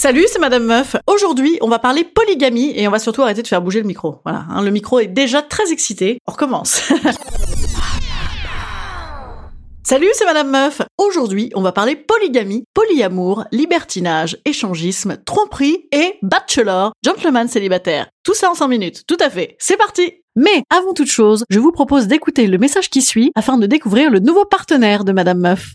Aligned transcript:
Salut, 0.00 0.26
c'est 0.28 0.38
Madame 0.38 0.64
Meuf. 0.64 0.94
Aujourd'hui, 1.08 1.58
on 1.60 1.68
va 1.68 1.80
parler 1.80 2.04
polygamie 2.04 2.72
et 2.76 2.86
on 2.86 2.90
va 2.92 3.00
surtout 3.00 3.22
arrêter 3.22 3.42
de 3.42 3.48
faire 3.48 3.60
bouger 3.60 3.80
le 3.80 3.86
micro. 3.88 4.20
Voilà, 4.24 4.44
hein, 4.48 4.62
le 4.62 4.70
micro 4.70 5.00
est 5.00 5.08
déjà 5.08 5.42
très 5.42 5.72
excité. 5.72 6.20
On 6.28 6.30
recommence. 6.30 6.82
Salut, 9.82 10.06
c'est 10.14 10.24
Madame 10.24 10.50
Meuf. 10.50 10.82
Aujourd'hui, 10.98 11.50
on 11.56 11.62
va 11.62 11.72
parler 11.72 11.96
polygamie, 11.96 12.62
polyamour, 12.74 13.42
libertinage, 13.50 14.38
échangisme, 14.44 15.16
tromperie 15.26 15.88
et 15.90 16.14
bachelor, 16.22 16.92
gentleman 17.04 17.48
célibataire. 17.48 18.06
Tout 18.22 18.34
ça 18.34 18.52
en 18.52 18.54
5 18.54 18.68
minutes. 18.68 19.02
Tout 19.08 19.18
à 19.18 19.30
fait. 19.30 19.56
C'est 19.58 19.76
parti. 19.76 20.12
Mais 20.36 20.62
avant 20.70 20.94
toute 20.94 21.10
chose, 21.10 21.42
je 21.50 21.58
vous 21.58 21.72
propose 21.72 22.06
d'écouter 22.06 22.46
le 22.46 22.58
message 22.58 22.88
qui 22.88 23.02
suit 23.02 23.32
afin 23.34 23.58
de 23.58 23.66
découvrir 23.66 24.12
le 24.12 24.20
nouveau 24.20 24.44
partenaire 24.44 25.02
de 25.02 25.10
Madame 25.10 25.40
Meuf. 25.40 25.74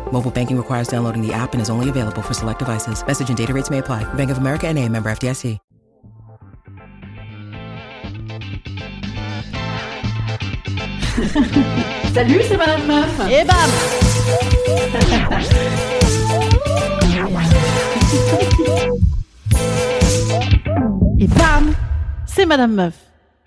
Mobile 0.11 0.31
banking 0.31 0.57
requires 0.57 0.87
downloading 0.87 1.25
the 1.25 1.33
app 1.33 1.53
and 1.53 1.61
is 1.61 1.69
only 1.69 1.89
available 1.89 2.21
for 2.21 2.35
select 2.35 2.59
devices. 2.59 3.05
Message 3.05 3.29
and 3.29 3.37
data 3.37 3.53
rates 3.53 3.69
may 3.69 3.79
apply. 3.79 4.03
Bank 4.13 4.29
of 4.29 4.37
America 4.37 4.67
and 4.67 4.77
a 4.77 4.87
member 4.87 5.09
FDIC. 5.09 5.57
Salut, 12.13 12.41
c'est 12.47 12.57
Madame 12.57 12.85
Meuf. 12.87 13.21
Eh 13.29 13.41
Et 13.41 13.45
bam 13.45 13.55
Et 21.19 21.27
bam 21.27 21.73
C'est 22.25 22.45
Madame 22.45 22.73
Meuf. 22.73 22.93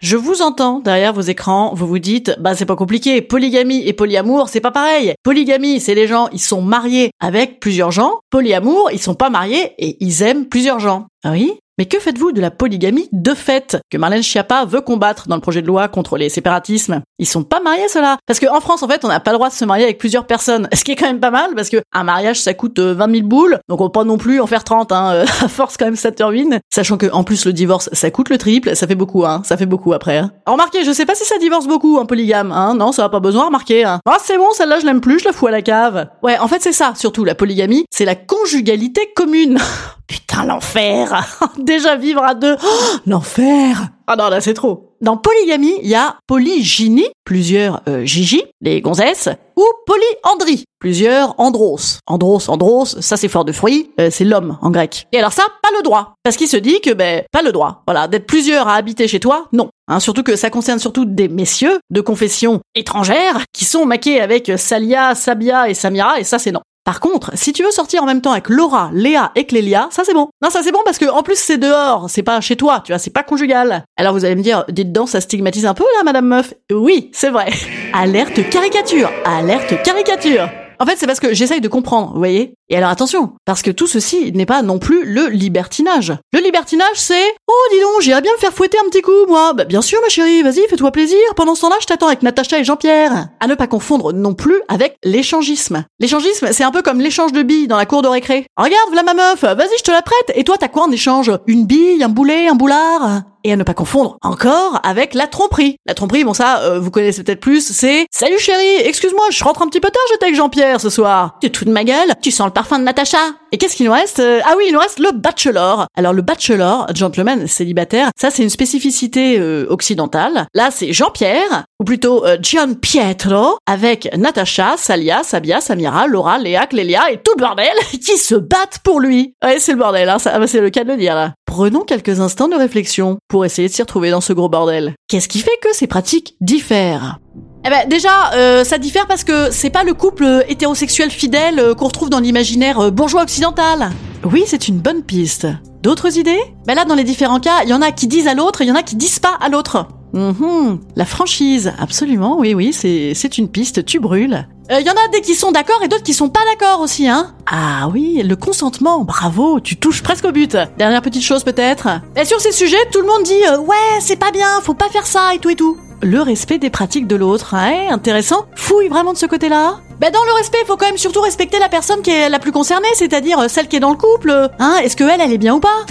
Je 0.04 0.18
vous 0.18 0.42
entends 0.42 0.80
derrière 0.80 1.14
vos 1.14 1.22
écrans, 1.22 1.72
vous 1.74 1.86
vous 1.86 1.98
dites, 1.98 2.36
bah 2.38 2.54
c'est 2.54 2.66
pas 2.66 2.76
compliqué, 2.76 3.22
polygamie 3.22 3.88
et 3.88 3.94
polyamour, 3.94 4.50
c'est 4.50 4.60
pas 4.60 4.70
pareil. 4.70 5.14
Polygamie, 5.22 5.80
c'est 5.80 5.94
les 5.94 6.06
gens, 6.06 6.28
ils 6.30 6.42
sont 6.42 6.60
mariés 6.60 7.08
avec 7.20 7.58
plusieurs 7.58 7.90
gens. 7.90 8.18
Polyamour, 8.28 8.90
ils 8.92 9.00
sont 9.00 9.14
pas 9.14 9.30
mariés 9.30 9.72
et 9.78 9.96
ils 10.04 10.20
aiment 10.20 10.44
plusieurs 10.44 10.78
gens. 10.78 11.06
Ah 11.24 11.30
oui? 11.30 11.54
Mais 11.78 11.86
que 11.86 11.98
faites-vous 11.98 12.32
de 12.32 12.40
la 12.40 12.50
polygamie 12.50 13.08
de 13.12 13.34
fait 13.34 13.78
que 13.90 13.98
Marlène 13.98 14.22
Schiappa 14.22 14.64
veut 14.64 14.80
combattre 14.80 15.26
dans 15.26 15.34
le 15.34 15.40
projet 15.40 15.60
de 15.60 15.66
loi 15.66 15.88
contre 15.88 16.16
les 16.16 16.28
séparatismes? 16.28 17.02
Ils 17.18 17.26
sont 17.26 17.42
pas 17.42 17.60
mariés 17.60 17.88
ceux-là 17.88 18.18
Parce 18.26 18.38
qu'en 18.38 18.60
France 18.60 18.82
en 18.82 18.88
fait 18.88 19.04
on 19.04 19.08
n'a 19.08 19.20
pas 19.20 19.32
le 19.32 19.38
droit 19.38 19.48
de 19.48 19.54
se 19.54 19.64
marier 19.64 19.84
avec 19.84 19.98
plusieurs 19.98 20.26
personnes, 20.26 20.68
ce 20.74 20.84
qui 20.84 20.92
est 20.92 20.96
quand 20.96 21.06
même 21.06 21.20
pas 21.20 21.30
mal 21.32 21.54
parce 21.56 21.68
que 21.68 21.78
un 21.92 22.04
mariage 22.04 22.40
ça 22.40 22.54
coûte 22.54 22.78
20 22.78 23.12
000 23.12 23.26
boules, 23.26 23.58
donc 23.68 23.80
on 23.80 23.86
peut 23.86 24.00
pas 24.00 24.04
non 24.04 24.18
plus 24.18 24.40
en 24.40 24.46
faire 24.46 24.62
30, 24.62 24.92
hein, 24.92 25.12
euh, 25.12 25.24
à 25.42 25.48
force 25.48 25.76
quand 25.76 25.86
même 25.86 25.96
ça 25.96 26.12
te 26.12 26.22
ruine. 26.22 26.60
Sachant 26.72 26.96
que 26.96 27.10
en 27.10 27.24
plus 27.24 27.44
le 27.44 27.52
divorce 27.52 27.90
ça 27.92 28.10
coûte 28.10 28.28
le 28.28 28.38
triple, 28.38 28.76
ça 28.76 28.86
fait 28.86 28.94
beaucoup, 28.94 29.24
hein, 29.24 29.42
ça 29.44 29.56
fait 29.56 29.66
beaucoup 29.66 29.92
après. 29.92 30.18
Hein. 30.18 30.30
Remarquez, 30.46 30.84
je 30.84 30.92
sais 30.92 31.06
pas 31.06 31.14
si 31.14 31.24
ça 31.24 31.38
divorce 31.38 31.66
beaucoup 31.66 31.98
un 31.98 32.06
polygame, 32.06 32.52
hein, 32.52 32.74
non 32.74 32.92
ça 32.92 33.02
va 33.02 33.08
pas 33.08 33.20
besoin, 33.20 33.46
remarquer. 33.46 33.84
Hein. 33.84 34.00
Ah 34.06 34.18
c'est 34.22 34.38
bon, 34.38 34.48
celle-là 34.52 34.78
je 34.80 34.86
l'aime 34.86 35.00
plus, 35.00 35.18
je 35.18 35.24
la 35.24 35.32
fous 35.32 35.46
à 35.46 35.50
la 35.50 35.62
cave. 35.62 36.08
Ouais, 36.22 36.38
en 36.38 36.46
fait 36.46 36.62
c'est 36.62 36.72
ça, 36.72 36.92
surtout 36.94 37.24
la 37.24 37.34
polygamie, 37.34 37.84
c'est 37.90 38.04
la 38.04 38.14
conjugalité 38.14 39.12
commune. 39.16 39.58
Putain, 40.06 40.44
l'enfer 40.44 41.38
Déjà 41.58 41.96
vivre 41.96 42.22
à 42.22 42.34
deux, 42.34 42.56
oh, 42.62 42.96
l'enfer 43.06 43.88
Ah 44.06 44.16
non, 44.16 44.28
là 44.28 44.40
c'est 44.40 44.54
trop. 44.54 44.96
Dans 45.00 45.16
polygamie, 45.16 45.74
il 45.82 45.88
y 45.88 45.94
a 45.94 46.16
polygynie, 46.26 47.08
plusieurs 47.24 47.82
euh, 47.88 48.04
Gigi, 48.04 48.42
les 48.60 48.80
gonzesses, 48.80 49.28
ou 49.56 49.62
polyandrie, 49.86 50.64
plusieurs 50.78 51.38
andros. 51.38 51.98
Andros, 52.06 52.48
andros, 52.48 53.00
ça 53.00 53.16
c'est 53.16 53.28
fort 53.28 53.44
de 53.44 53.52
fruits, 53.52 53.90
euh, 54.00 54.08
c'est 54.10 54.24
l'homme 54.24 54.58
en 54.62 54.70
grec. 54.70 55.06
Et 55.12 55.18
alors 55.18 55.32
ça, 55.32 55.44
pas 55.62 55.68
le 55.76 55.82
droit. 55.82 56.14
Parce 56.22 56.36
qu'il 56.36 56.48
se 56.48 56.56
dit 56.56 56.80
que, 56.80 56.92
ben, 56.92 57.22
pas 57.32 57.42
le 57.42 57.52
droit. 57.52 57.82
Voilà, 57.86 58.08
d'être 58.08 58.26
plusieurs 58.26 58.68
à 58.68 58.74
habiter 58.74 59.08
chez 59.08 59.20
toi, 59.20 59.48
non. 59.52 59.68
Hein, 59.88 60.00
surtout 60.00 60.22
que 60.22 60.36
ça 60.36 60.48
concerne 60.48 60.78
surtout 60.78 61.04
des 61.04 61.28
messieurs 61.28 61.78
de 61.90 62.00
confession 62.00 62.60
étrangère 62.74 63.42
qui 63.52 63.64
sont 63.64 63.84
maqués 63.84 64.20
avec 64.20 64.52
Salia, 64.56 65.14
Sabia 65.14 65.68
et 65.68 65.74
Samira, 65.74 66.18
et 66.18 66.24
ça 66.24 66.38
c'est 66.38 66.52
non. 66.52 66.62
Par 66.84 67.00
contre, 67.00 67.30
si 67.34 67.54
tu 67.54 67.62
veux 67.64 67.70
sortir 67.70 68.02
en 68.02 68.06
même 68.06 68.20
temps 68.20 68.32
avec 68.32 68.50
Laura, 68.50 68.90
Léa 68.92 69.32
et 69.36 69.46
Clélia, 69.46 69.88
ça 69.90 70.02
c'est 70.04 70.12
bon. 70.12 70.28
Non, 70.42 70.50
ça 70.50 70.60
c'est 70.62 70.70
bon 70.70 70.82
parce 70.84 70.98
que 70.98 71.06
en 71.06 71.22
plus 71.22 71.38
c'est 71.38 71.56
dehors, 71.56 72.10
c'est 72.10 72.22
pas 72.22 72.42
chez 72.42 72.56
toi, 72.56 72.82
tu 72.84 72.92
vois, 72.92 72.98
c'est 72.98 73.08
pas 73.08 73.22
conjugal. 73.22 73.84
Alors 73.96 74.12
vous 74.12 74.26
allez 74.26 74.36
me 74.36 74.42
dire, 74.42 74.66
dites 74.68 74.92
donc, 74.92 75.08
ça 75.08 75.22
stigmatise 75.22 75.64
un 75.64 75.72
peu 75.72 75.84
là, 75.96 76.02
Madame 76.04 76.26
Meuf? 76.26 76.52
Oui, 76.70 77.10
c'est 77.14 77.30
vrai. 77.30 77.50
Alerte 77.94 78.50
caricature, 78.50 79.10
alerte 79.24 79.82
caricature. 79.82 80.50
En 80.78 80.86
fait, 80.86 80.96
c'est 80.96 81.06
parce 81.06 81.20
que 81.20 81.32
j'essaye 81.32 81.60
de 81.60 81.68
comprendre, 81.68 82.10
vous 82.12 82.18
voyez? 82.18 82.54
Et 82.70 82.76
alors 82.76 82.90
attention, 82.90 83.32
parce 83.44 83.62
que 83.62 83.70
tout 83.70 83.86
ceci 83.86 84.32
n'est 84.32 84.46
pas 84.46 84.62
non 84.62 84.78
plus 84.78 85.04
le 85.04 85.28
libertinage. 85.28 86.14
Le 86.32 86.40
libertinage, 86.40 86.86
c'est 86.94 87.34
«Oh, 87.46 87.52
dis 87.72 87.80
donc, 87.80 88.00
j'irais 88.00 88.22
bien 88.22 88.32
me 88.32 88.38
faire 88.38 88.52
fouetter 88.52 88.78
un 88.78 88.88
petit 88.88 89.02
coup, 89.02 89.26
moi!» 89.28 89.52
Bah 89.54 89.64
bien 89.64 89.82
sûr, 89.82 90.00
ma 90.00 90.08
chérie, 90.08 90.42
vas-y, 90.42 90.66
fais-toi 90.68 90.90
plaisir. 90.90 91.18
Pendant 91.36 91.54
ce 91.54 91.60
temps-là, 91.62 91.76
je 91.80 91.86
t'attends 91.86 92.06
avec 92.06 92.22
Natacha 92.22 92.58
et 92.58 92.64
Jean-Pierre. 92.64 93.28
À 93.38 93.46
ne 93.46 93.54
pas 93.54 93.66
confondre 93.66 94.12
non 94.12 94.34
plus 94.34 94.62
avec 94.68 94.96
l'échangisme. 95.04 95.84
L'échangisme, 96.00 96.48
c'est 96.52 96.64
un 96.64 96.70
peu 96.70 96.82
comme 96.82 97.00
l'échange 97.00 97.32
de 97.32 97.42
billes 97.42 97.68
dans 97.68 97.76
la 97.76 97.86
cour 97.86 98.00
de 98.00 98.08
récré. 98.08 98.46
Regarde, 98.56 98.88
voilà 98.88 99.02
ma 99.02 99.14
meuf, 99.14 99.42
vas-y, 99.42 99.78
je 99.78 99.82
te 99.82 99.90
la 99.90 100.02
prête. 100.02 100.32
Et 100.34 100.44
toi, 100.44 100.56
t'as 100.58 100.68
quoi 100.68 100.84
en 100.84 100.90
échange? 100.90 101.30
Une 101.46 101.66
bille, 101.66 102.02
un 102.02 102.08
boulet, 102.08 102.48
un 102.48 102.54
boulard? 102.54 103.22
Et 103.46 103.52
à 103.52 103.56
ne 103.56 103.62
pas 103.62 103.74
confondre 103.74 104.16
encore 104.22 104.80
avec 104.84 105.12
la 105.12 105.26
tromperie. 105.26 105.76
La 105.84 105.92
tromperie, 105.92 106.24
bon 106.24 106.32
ça, 106.32 106.60
euh, 106.60 106.80
vous 106.80 106.90
connaissez 106.90 107.22
peut-être 107.22 107.40
plus, 107.40 107.60
c'est 107.60 108.06
«Salut 108.10 108.38
chérie, 108.38 108.76
excuse-moi, 108.84 109.26
je 109.28 109.44
rentre 109.44 109.60
un 109.60 109.66
petit 109.66 109.80
peu 109.80 109.90
tard, 109.90 110.02
j'étais 110.10 110.24
avec 110.24 110.34
Jean-Pierre 110.34 110.80
ce 110.80 110.88
soir. 110.88 111.36
Tu 111.42 111.52
te 111.52 111.58
fous 111.58 111.66
de 111.66 111.70
ma 111.70 111.84
gueule 111.84 112.14
Tu 112.22 112.30
sens 112.30 112.46
le 112.46 112.53
parfum 112.54 112.78
de 112.78 112.84
Natacha?» 112.84 113.18
Et 113.52 113.58
qu'est-ce 113.58 113.76
qu'il 113.76 113.86
nous 113.86 113.92
reste 113.92 114.20
Euh, 114.20 114.40
Ah 114.46 114.54
oui, 114.56 114.64
il 114.68 114.72
nous 114.72 114.80
reste 114.80 114.98
le 114.98 115.12
bachelor. 115.12 115.86
Alors 115.96 116.12
le 116.12 116.22
bachelor, 116.22 116.86
gentleman 116.94 117.46
célibataire, 117.46 118.10
ça 118.18 118.30
c'est 118.30 118.42
une 118.42 118.50
spécificité 118.50 119.38
euh, 119.38 119.66
occidentale. 119.68 120.46
Là, 120.54 120.70
c'est 120.70 120.92
Jean-Pierre, 120.92 121.64
ou 121.78 121.84
plutôt 121.84 122.24
euh, 122.24 122.36
Gian 122.42 122.74
Pietro, 122.74 123.58
avec 123.66 124.08
Natacha, 124.16 124.74
Salia, 124.76 125.22
Sabia, 125.22 125.60
Samira, 125.60 126.06
Laura, 126.06 126.38
Léa, 126.38 126.66
Clélia 126.66 127.10
et 127.10 127.18
tout 127.18 127.32
le 127.36 127.40
bordel 127.42 127.66
qui 127.90 128.16
se 128.16 128.34
battent 128.34 128.78
pour 128.82 129.00
lui. 129.00 129.34
Ouais, 129.44 129.58
c'est 129.58 129.72
le 129.72 129.78
bordel, 129.78 130.08
hein, 130.08 130.16
ah 130.24 130.38
bah, 130.38 130.46
c'est 130.46 130.60
le 130.60 130.70
cas 130.70 130.84
de 130.84 130.88
le 130.90 130.96
dire 130.96 131.14
là. 131.14 131.34
Prenons 131.46 131.82
quelques 131.82 132.20
instants 132.20 132.48
de 132.48 132.56
réflexion 132.56 133.18
pour 133.28 133.44
essayer 133.44 133.68
de 133.68 133.72
s'y 133.72 133.82
retrouver 133.82 134.10
dans 134.10 134.20
ce 134.20 134.32
gros 134.32 134.48
bordel. 134.48 134.94
Qu'est-ce 135.08 135.28
qui 135.28 135.40
fait 135.40 135.58
que 135.62 135.74
ces 135.74 135.86
pratiques 135.86 136.36
diffèrent? 136.40 137.18
Eh 137.66 137.70
ben 137.70 137.88
déjà, 137.88 138.32
euh, 138.34 138.62
ça 138.64 138.78
diffère 138.78 139.06
parce 139.06 139.24
que 139.24 139.50
c'est 139.50 139.70
pas 139.70 139.84
le 139.84 139.94
couple 139.94 140.44
hétérosexuel 140.48 141.10
fidèle 141.10 141.58
euh, 141.58 141.74
qu'on 141.74 141.86
retrouve 141.86 142.10
dans 142.10 142.20
l'imaginaire 142.20 142.78
euh, 142.78 142.90
bourgeois 142.90 143.22
occidental. 143.22 143.90
Oui, 144.24 144.44
c'est 144.46 144.68
une 144.68 144.78
bonne 144.78 145.02
piste. 145.02 145.46
D'autres 145.82 146.18
idées? 146.18 146.40
Ben 146.66 146.74
là, 146.74 146.84
dans 146.84 146.94
les 146.94 147.04
différents 147.04 147.40
cas, 147.40 147.62
il 147.62 147.68
y 147.70 147.74
en 147.74 147.82
a 147.82 147.90
qui 147.90 148.06
disent 148.06 148.26
à 148.28 148.34
l'autre, 148.34 148.62
il 148.62 148.68
y 148.68 148.72
en 148.72 148.74
a 148.76 148.82
qui 148.82 148.96
disent 148.96 149.18
pas 149.18 149.36
à 149.40 149.48
l'autre. 149.48 149.86
Mhm, 150.12 150.78
La 150.94 151.04
franchise, 151.04 151.72
absolument, 151.78 152.38
oui, 152.38 152.54
oui, 152.54 152.72
c'est 152.72 153.12
c'est 153.14 153.36
une 153.36 153.48
piste, 153.48 153.84
tu 153.84 153.98
brûles. 153.98 154.46
Il 154.70 154.86
y 154.86 154.88
en 154.88 154.94
a 154.94 155.08
des 155.12 155.20
qui 155.20 155.34
sont 155.34 155.52
d'accord 155.52 155.80
et 155.84 155.88
d'autres 155.88 156.04
qui 156.04 156.14
sont 156.14 156.30
pas 156.30 156.40
d'accord 156.52 156.80
aussi, 156.80 157.06
hein 157.08 157.34
Ah 157.46 157.88
oui, 157.92 158.22
le 158.24 158.36
consentement, 158.36 159.04
bravo, 159.04 159.60
tu 159.60 159.76
touches 159.76 160.02
presque 160.02 160.24
au 160.24 160.32
but. 160.32 160.56
Dernière 160.78 161.02
petite 161.02 161.22
chose 161.22 161.44
peut-être? 161.44 161.88
Et 162.16 162.24
sur 162.24 162.40
ces 162.40 162.52
sujets, 162.52 162.78
tout 162.92 163.00
le 163.00 163.06
monde 163.06 163.24
dit 163.24 163.44
euh, 163.50 163.58
ouais, 163.58 164.00
c'est 164.00 164.16
pas 164.16 164.30
bien, 164.30 164.46
faut 164.62 164.72
pas 164.72 164.88
faire 164.88 165.06
ça 165.06 165.34
et 165.34 165.38
tout 165.38 165.50
et 165.50 165.56
tout. 165.56 165.76
Le 166.04 166.20
respect 166.20 166.58
des 166.58 166.68
pratiques 166.68 167.06
de 167.06 167.16
l'autre, 167.16 167.54
hein, 167.54 167.88
intéressant. 167.90 168.44
Fouille 168.56 168.88
vraiment 168.88 169.14
de 169.14 169.16
ce 169.18 169.24
côté-là. 169.24 169.76
Ben 170.00 170.12
dans 170.12 170.22
le 170.24 170.32
respect, 170.34 170.58
il 170.62 170.66
faut 170.66 170.76
quand 170.76 170.84
même 170.84 170.98
surtout 170.98 171.22
respecter 171.22 171.58
la 171.58 171.70
personne 171.70 172.02
qui 172.02 172.10
est 172.10 172.28
la 172.28 172.38
plus 172.38 172.52
concernée, 172.52 172.88
c'est-à-dire 172.94 173.38
euh, 173.38 173.48
celle 173.48 173.68
qui 173.68 173.76
est 173.76 173.80
dans 173.80 173.88
le 173.90 173.96
couple. 173.96 174.50
Hein, 174.58 174.76
est-ce 174.82 174.96
que 174.96 175.04
elle, 175.04 175.22
elle 175.22 175.32
est 175.32 175.38
bien 175.38 175.54
ou 175.54 175.60
pas? 175.60 175.86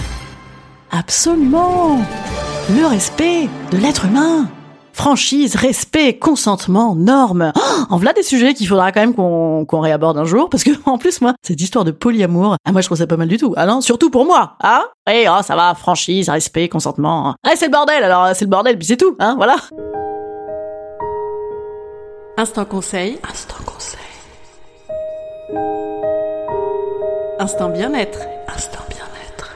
Absolument. 0.92 1.98
Le 2.78 2.86
respect 2.86 3.48
de 3.72 3.76
l'être 3.76 4.04
humain. 4.04 4.46
franchise, 4.92 5.56
respect, 5.56 6.16
consentement, 6.16 6.94
normes. 6.94 7.52
Oh, 7.56 7.60
en 7.90 7.96
voilà 7.96 8.12
des 8.12 8.22
sujets 8.22 8.54
qu'il 8.54 8.68
faudra 8.68 8.92
quand 8.92 9.00
même 9.00 9.14
qu'on 9.14 9.80
réaborde 9.80 10.16
un 10.16 10.24
jour, 10.24 10.48
parce 10.48 10.62
que 10.62 10.70
en 10.86 10.96
plus 10.96 11.20
moi, 11.22 11.34
cette 11.42 11.60
histoire 11.60 11.84
de 11.84 11.90
polyamour, 11.90 12.54
ah 12.64 12.70
moi 12.70 12.82
je 12.82 12.86
trouve 12.86 12.98
ça 12.98 13.08
pas 13.08 13.16
mal 13.16 13.26
du 13.26 13.36
tout. 13.36 13.52
Ah 13.56 13.66
non, 13.66 13.80
surtout 13.80 14.10
pour 14.10 14.24
moi, 14.24 14.52
hein 14.62 14.84
Eh, 15.10 15.26
oh, 15.28 15.42
ça 15.42 15.56
va, 15.56 15.74
franchise, 15.74 16.28
respect, 16.28 16.68
consentement. 16.68 17.34
Ah 17.44 17.50
c'est 17.56 17.66
le 17.66 17.72
bordel, 17.72 18.04
alors 18.04 18.28
c'est 18.36 18.44
le 18.44 18.50
bordel, 18.50 18.78
puis 18.78 18.86
c'est 18.86 18.96
tout, 18.96 19.16
hein, 19.18 19.34
voilà. 19.36 19.56
Instant 22.36 22.64
conseil. 22.64 23.18
Instant 23.30 23.62
conseil. 23.64 24.00
Instant 27.38 27.68
bien-être. 27.68 28.18
Instant 28.52 28.80
bien-être. 28.88 29.54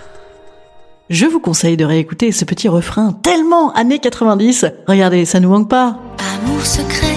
Je 1.11 1.27
vous 1.27 1.41
conseille 1.41 1.77
de 1.77 1.85
réécouter 1.85 2.31
ce 2.31 2.45
petit 2.45 2.69
refrain 2.69 3.13
tellement 3.13 3.73
années 3.73 3.99
90. 3.99 4.67
Regardez, 4.87 5.25
ça 5.25 5.41
nous 5.41 5.49
manque 5.49 5.69
pas. 5.69 5.99
Amour 6.37 6.65
secret, 6.65 7.17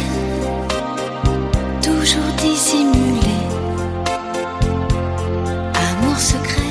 toujours 1.83 2.31
dissimulé. 2.37 3.19
Amour 5.75 6.17
secret. 6.17 6.61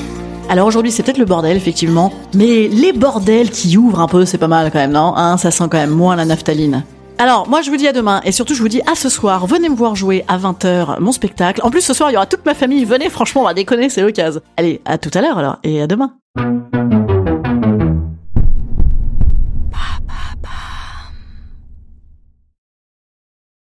Alors 0.48 0.66
aujourd'hui 0.66 0.90
c'est 0.90 1.04
peut-être 1.04 1.18
le 1.18 1.26
bordel 1.26 1.56
effectivement, 1.56 2.12
mais 2.34 2.66
les 2.66 2.92
bordels 2.92 3.50
qui 3.50 3.76
ouvrent 3.76 4.00
un 4.00 4.08
peu 4.08 4.24
c'est 4.24 4.38
pas 4.38 4.48
mal 4.48 4.72
quand 4.72 4.80
même, 4.80 4.92
non? 4.92 5.14
Hein 5.16 5.36
Ça 5.36 5.52
sent 5.52 5.64
quand 5.70 5.78
même 5.78 5.90
moins 5.90 6.16
la 6.16 6.24
naphtaline. 6.24 6.82
Alors, 7.20 7.46
moi, 7.46 7.60
je 7.60 7.68
vous 7.68 7.76
dis 7.76 7.86
à 7.86 7.92
demain, 7.92 8.22
et 8.24 8.32
surtout, 8.32 8.54
je 8.54 8.62
vous 8.62 8.68
dis 8.70 8.80
à 8.90 8.94
ce 8.94 9.10
soir, 9.10 9.46
venez 9.46 9.68
me 9.68 9.74
voir 9.74 9.94
jouer 9.94 10.24
à 10.26 10.38
20h 10.38 11.00
mon 11.00 11.12
spectacle. 11.12 11.60
En 11.62 11.70
plus, 11.70 11.82
ce 11.82 11.92
soir, 11.92 12.10
il 12.10 12.14
y 12.14 12.16
aura 12.16 12.24
toute 12.24 12.46
ma 12.46 12.54
famille. 12.54 12.86
Venez, 12.86 13.10
franchement, 13.10 13.42
on 13.42 13.44
va 13.44 13.52
déconner, 13.52 13.90
c'est 13.90 14.00
l'occasion. 14.00 14.40
Allez, 14.56 14.80
à 14.86 14.96
tout 14.96 15.10
à 15.12 15.20
l'heure 15.20 15.36
alors, 15.36 15.58
et 15.62 15.82
à 15.82 15.86
demain. 15.86 16.14